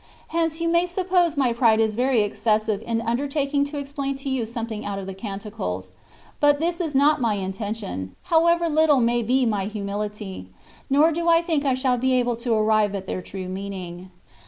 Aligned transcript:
Hence, 0.29 0.59
you 0.59 0.67
may 0.67 0.87
suppose 0.87 1.37
my 1.37 1.53
pride 1.53 1.79
is 1.79 1.93
very 1.93 2.21
excessive 2.23 2.81
in 2.87 3.01
undertaking 3.01 3.63
to 3.65 3.77
explain 3.77 4.15
to 4.15 4.29
you 4.29 4.47
something 4.47 4.83
out 4.83 4.97
of 4.97 5.05
the" 5.05 5.13
Canti 5.13 5.51
cles 5.51 5.89
/^ 5.91 5.93
but 6.39 6.59
this 6.59 6.81
is 6.81 6.95
not 6.95 7.21
my 7.21 7.35
intention 7.35 8.15
(however 8.23 8.67
little 8.67 8.99
may 8.99 9.21
be 9.21 9.45
my 9.45 9.69
humihty), 9.69 10.47
nor 10.89 11.11
do 11.11 11.29
I 11.29 11.43
think 11.43 11.65
I 11.65 11.75
shall 11.75 11.99
be 11.99 12.13
able 12.13 12.35
to 12.37 12.51
arrive 12.55 12.95
at 12.95 13.05
their 13.05 13.21
true 13.21 13.47
meaning. 13.47 14.09